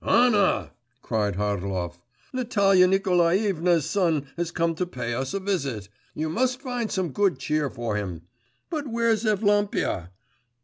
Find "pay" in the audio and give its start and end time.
4.87-5.13